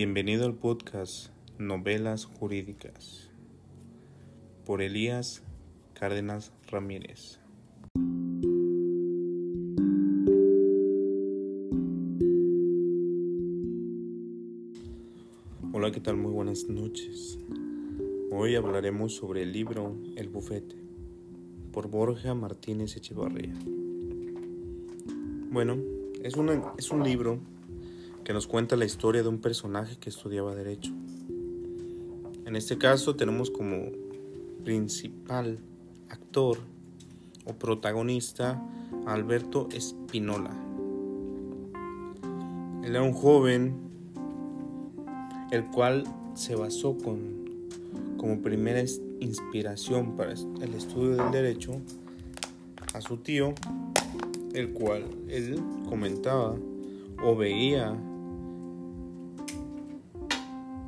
[0.00, 3.30] Bienvenido al podcast Novelas Jurídicas
[4.64, 5.42] por Elías
[5.92, 7.40] Cárdenas Ramírez.
[15.72, 16.16] Hola, ¿qué tal?
[16.16, 17.40] Muy buenas noches.
[18.30, 20.76] Hoy hablaremos sobre el libro El Bufete
[21.72, 23.58] por Borja Martínez Echevarría.
[25.50, 25.76] Bueno,
[26.22, 27.40] es, una, es un libro
[28.28, 30.92] que nos cuenta la historia de un personaje que estudiaba derecho.
[32.44, 33.90] En este caso tenemos como
[34.64, 35.58] principal
[36.10, 36.58] actor
[37.46, 38.62] o protagonista
[39.06, 40.50] a Alberto Espinola.
[42.84, 43.78] Él era un joven
[45.50, 47.46] el cual se basó con,
[48.18, 48.82] como primera
[49.20, 51.80] inspiración para el estudio del derecho
[52.92, 53.54] a su tío,
[54.52, 56.56] el cual él comentaba
[57.24, 57.98] o veía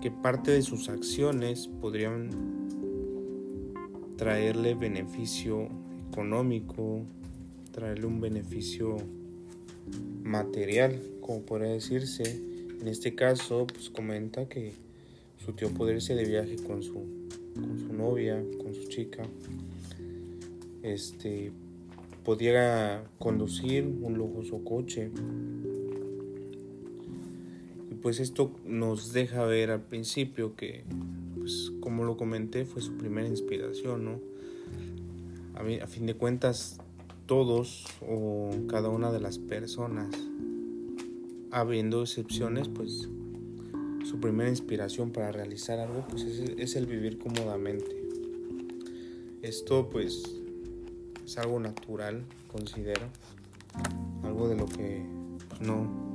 [0.00, 2.30] que parte de sus acciones podrían
[4.16, 5.68] traerle beneficio
[6.10, 7.02] económico,
[7.72, 8.96] traerle un beneficio
[10.22, 12.40] material, como podría decirse.
[12.80, 14.72] En este caso, pues comenta que
[15.44, 17.04] su tío podría irse de viaje con su,
[17.54, 19.22] con su novia, con su chica.
[20.82, 21.52] Este
[22.24, 25.10] podía conducir un lujoso coche
[28.02, 30.84] pues esto nos deja ver al principio que,
[31.38, 34.20] pues, como lo comenté, fue su primera inspiración, ¿no?
[35.54, 36.78] A, fin de cuentas,
[37.26, 40.08] todos o cada una de las personas,
[41.50, 43.08] habiendo excepciones, pues
[44.08, 48.02] su primera inspiración para realizar algo pues es, es, el vivir cómodamente.
[49.42, 50.40] Esto pues
[51.24, 53.06] es algo natural, considero,
[54.22, 55.04] algo de lo que
[55.60, 56.09] no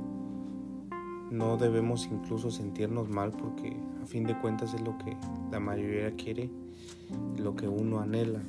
[1.30, 5.16] no debemos incluso sentirnos mal porque a fin de cuentas es lo que
[5.50, 6.50] la mayoría quiere
[7.38, 8.40] lo que uno anhela.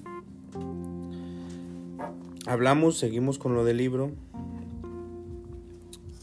[2.46, 4.12] Hablamos, seguimos con lo del libro.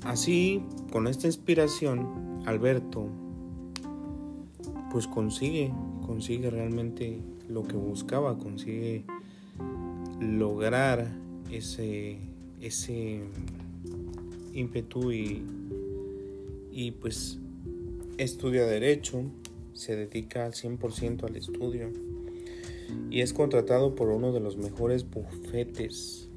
[0.05, 0.63] Así,
[0.93, 3.09] con esta inspiración, Alberto
[4.91, 5.73] pues consigue,
[6.07, 9.05] consigue realmente lo que buscaba, consigue
[10.21, 11.11] lograr
[11.51, 12.19] ese,
[12.61, 13.25] ese
[14.53, 15.43] ímpetu y
[16.75, 17.39] y pues
[18.19, 19.23] estudia derecho,
[19.75, 21.93] se dedica al 100% al estudio
[23.11, 26.29] y es contratado por uno de los mejores bufetes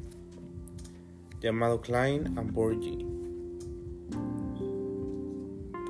[1.42, 3.06] llamado Klein and Borgi.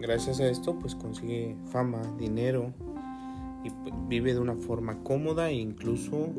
[0.01, 2.73] Gracias a esto pues consigue fama, dinero
[3.65, 3.69] y
[4.07, 6.29] vive de una forma cómoda e incluso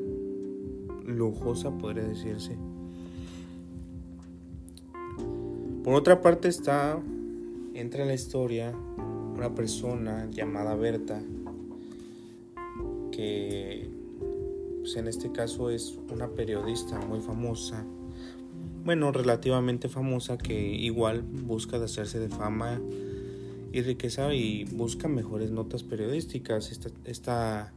[1.05, 2.57] lujosa podría decirse.
[5.85, 7.03] Por otra parte está
[7.75, 8.73] entra en la historia
[9.35, 11.23] una persona llamada Berta,
[13.13, 13.89] que
[14.81, 17.85] pues en este caso es una periodista muy famosa,
[18.85, 22.81] bueno, relativamente famosa, que igual busca de hacerse de fama
[23.73, 26.73] y riqueza y busca mejores notas periodísticas.
[27.05, 27.73] Esta,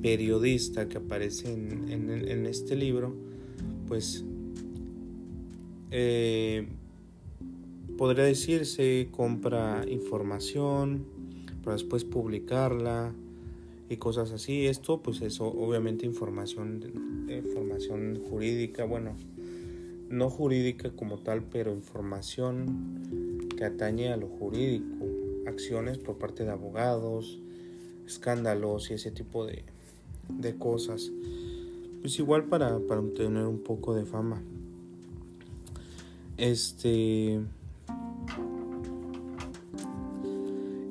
[0.00, 3.14] periodista que aparece en, en, este libro,
[3.86, 4.24] pues
[5.90, 6.66] eh,
[7.96, 11.04] podría decirse compra información
[11.62, 13.12] para después publicarla
[13.88, 14.66] y cosas así.
[14.66, 16.80] Esto pues eso obviamente información,
[17.28, 19.14] información jurídica, bueno,
[20.10, 25.06] no jurídica como tal, pero información que atañe a lo jurídico,
[25.46, 27.40] acciones por parte de abogados,
[28.06, 29.64] escándalos y ese tipo de,
[30.28, 31.10] de cosas.
[32.00, 34.42] Pues igual para, para obtener un poco de fama.
[36.36, 37.40] Este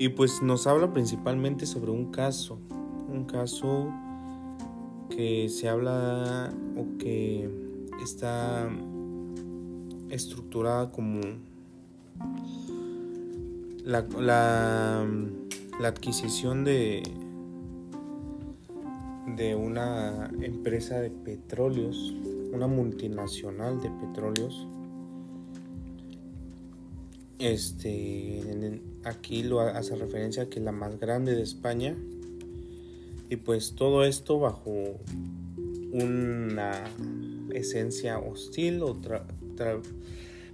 [0.03, 2.59] Y pues nos habla principalmente sobre un caso,
[3.07, 3.89] un caso
[5.09, 7.49] que se habla o que
[8.03, 8.69] está
[10.09, 11.21] estructurada como
[13.85, 17.03] la, la, adquisición de,
[19.37, 22.13] de una empresa de petróleos,
[22.51, 24.67] una multinacional de petróleos.
[27.43, 28.41] Este,
[29.03, 31.93] aquí lo hace referencia a que es la más grande de España.
[33.29, 34.97] Y pues todo esto bajo
[35.91, 36.85] una
[37.53, 38.95] esencia hostil o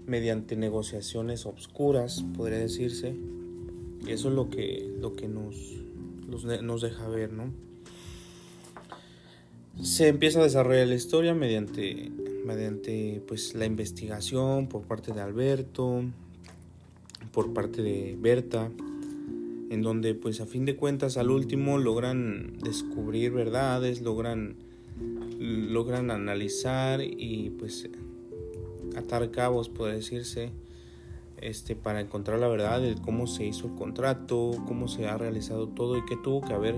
[0.07, 3.15] mediante negociaciones obscuras podría decirse.
[4.07, 5.55] Y eso es lo que lo que nos
[6.27, 7.51] nos deja ver no
[9.81, 12.11] se empieza a desarrollar la historia mediante
[12.45, 16.03] mediante pues la investigación por parte de Alberto
[17.31, 18.71] por parte de Berta,
[19.69, 24.55] en donde pues a fin de cuentas al último logran descubrir verdades, logran
[25.39, 27.89] logran analizar y pues
[28.97, 30.51] atar cabos, puede decirse,
[31.37, 35.69] este, para encontrar la verdad de cómo se hizo el contrato, cómo se ha realizado
[35.69, 36.75] todo y qué tuvo que haber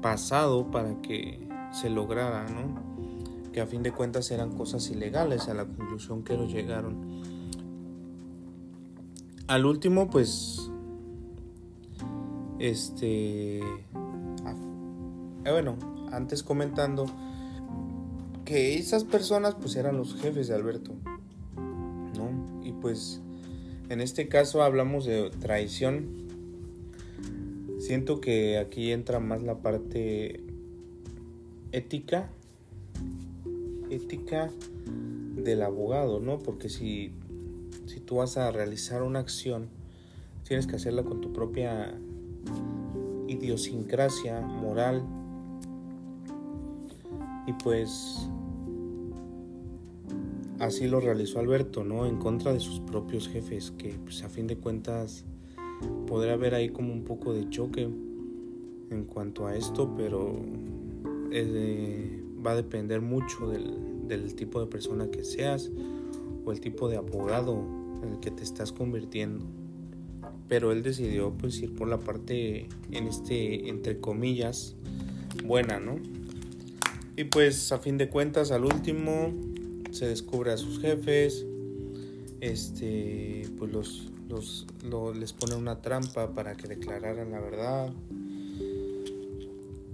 [0.00, 3.50] pasado para que se lograra, ¿no?
[3.52, 7.22] Que a fin de cuentas eran cosas ilegales a la conclusión que ellos llegaron.
[9.48, 10.70] Al último, pues,
[12.58, 13.62] este, eh,
[15.50, 15.76] bueno,
[16.12, 17.06] antes comentando
[18.44, 20.92] que esas personas pues eran los jefes de Alberto,
[21.56, 22.62] ¿no?
[22.62, 23.20] Y pues
[23.88, 26.28] en este caso hablamos de traición.
[27.78, 30.44] Siento que aquí entra más la parte
[31.72, 32.30] ética,
[33.90, 34.50] ética
[35.34, 36.38] del abogado, ¿no?
[36.38, 37.12] Porque si
[38.12, 39.70] tú vas a realizar una acción,
[40.46, 41.98] tienes que hacerla con tu propia
[43.26, 45.02] idiosincrasia moral.
[47.46, 48.28] Y pues
[50.58, 52.04] así lo realizó Alberto, ¿no?
[52.04, 55.24] En contra de sus propios jefes, que pues a fin de cuentas
[56.06, 57.88] podrá haber ahí como un poco de choque
[58.90, 60.38] en cuanto a esto, pero
[62.46, 65.70] va a depender mucho del, del, tipo de persona que seas
[66.44, 69.44] o el tipo de abogado en el que te estás convirtiendo.
[70.48, 74.76] Pero él decidió pues ir por la parte en este entre comillas
[75.44, 75.96] buena, ¿no?
[77.16, 79.32] Y pues a fin de cuentas al último
[79.90, 81.44] se descubre a sus jefes,
[82.40, 84.66] este, pues los, los
[85.16, 87.92] les pone una trampa para que declararan la verdad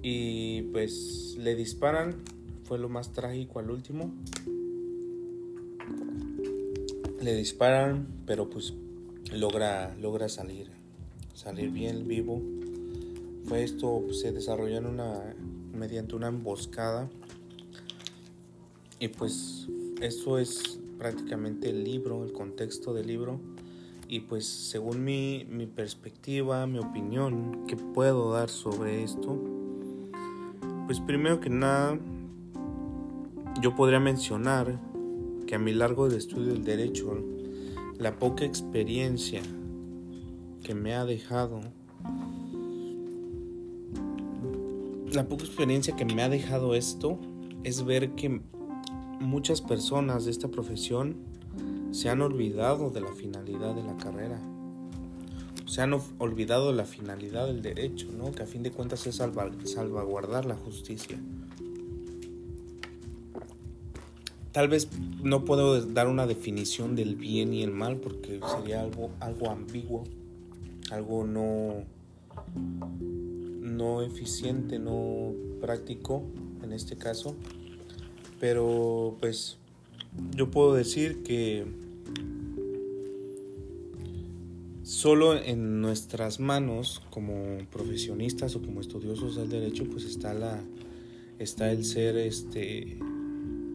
[0.03, 2.17] y pues le disparan,
[2.65, 4.13] fue lo más trágico al último.
[7.21, 8.75] Le disparan, pero pues
[9.33, 10.71] logra, logra salir,
[11.35, 12.41] salir bien vivo.
[13.45, 15.35] Fue esto, se desarrolló en una,
[15.73, 17.09] mediante una emboscada.
[19.01, 19.67] Y pues
[20.01, 23.41] eso es prácticamente el libro, el contexto del libro.
[24.09, 29.39] Y pues según mi, mi perspectiva, mi opinión, ¿qué puedo dar sobre esto?
[30.87, 31.99] Pues primero que nada,
[33.61, 34.79] yo podría mencionar
[35.49, 37.25] que a mi largo de estudio del derecho,
[37.99, 39.41] la poca experiencia
[40.63, 41.63] que me ha dejado,
[45.11, 47.19] la poca experiencia que me ha dejado esto
[47.65, 48.43] es ver que
[49.21, 51.17] muchas personas de esta profesión
[51.93, 54.39] se han olvidado de la finalidad de la carrera.
[55.65, 58.33] Se han olvidado de la finalidad del derecho, ¿no?
[58.33, 61.19] que a fin de cuentas es salvaguardar la justicia.
[64.59, 64.89] Tal vez
[65.23, 70.03] no puedo dar una definición del bien y el mal porque sería algo, algo ambiguo,
[70.91, 71.85] algo no,
[73.61, 76.25] no eficiente, no práctico
[76.65, 77.37] en este caso.
[78.41, 79.59] Pero pues
[80.35, 81.65] yo puedo decir que
[84.83, 90.59] solo en nuestras manos como profesionistas o como estudiosos del derecho pues está la
[91.39, 92.99] está el ser este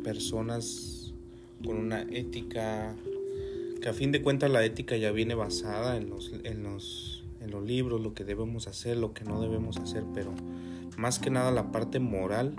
[0.03, 1.13] personas
[1.63, 2.95] con una ética
[3.81, 7.51] que a fin de cuentas la ética ya viene basada en los, en los, en
[7.51, 10.33] los libros, lo que debemos hacer, lo que no debemos hacer, pero
[10.97, 12.55] más que nada la parte moral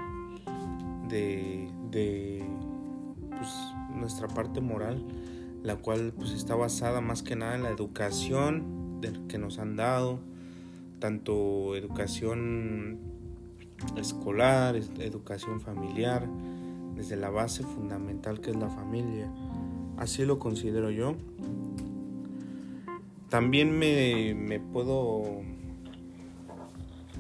[1.09, 2.45] de, de
[3.31, 3.49] pues,
[3.95, 5.03] nuestra parte moral,
[5.63, 10.21] la cual pues, está basada más que nada en la educación que nos han dado,
[10.99, 12.99] tanto educación
[13.97, 16.29] escolar, educación familiar,
[16.97, 19.31] desde la base fundamental que es la familia.
[19.97, 21.17] Así lo considero yo.
[23.29, 25.43] También me, me puedo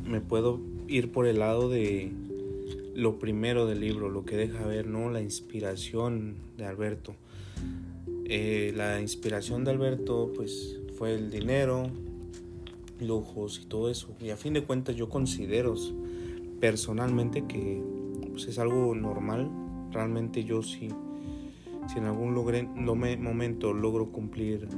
[0.04, 2.12] me puedo ir por el lado de
[2.94, 5.10] lo primero del libro, lo que deja ver, ¿no?
[5.10, 7.16] La inspiración de Alberto.
[8.26, 11.90] Eh, la inspiración de Alberto, pues, fue el dinero,
[13.00, 14.14] lujos y todo eso.
[14.20, 15.74] Y a fin de cuentas yo considero
[16.60, 17.82] personalmente que
[18.30, 19.50] pues, es algo normal.
[19.94, 20.88] Realmente yo sí,
[21.88, 24.68] si en algún momento logro cumplir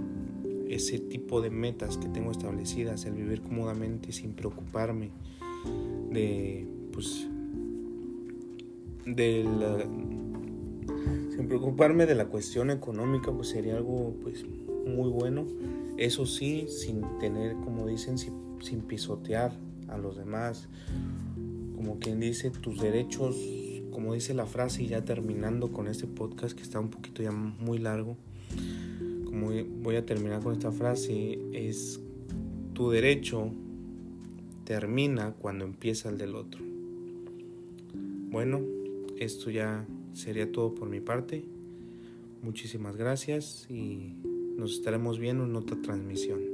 [0.68, 5.11] ese tipo de metas que tengo establecidas, el vivir cómodamente sin preocuparme
[6.11, 7.28] de pues
[9.06, 9.44] de
[11.37, 14.44] sin preocuparme de la cuestión económica, pues sería algo pues
[14.87, 15.46] muy bueno.
[15.99, 19.52] Eso sí, sin tener, como dicen, sin, pisotear
[19.88, 20.68] a los demás.
[21.75, 23.37] Como quien dice, tus derechos,
[23.97, 27.33] como dice la frase, y ya terminando con este podcast que está un poquito ya
[27.33, 28.19] muy largo,
[29.25, 29.49] como
[29.81, 31.99] voy a terminar con esta frase, es
[32.75, 33.50] tu derecho
[34.65, 36.62] termina cuando empieza el del otro.
[38.29, 38.61] Bueno,
[39.19, 41.47] esto ya sería todo por mi parte.
[42.43, 44.12] Muchísimas gracias y
[44.59, 46.46] nos estaremos viendo en otra transmisión.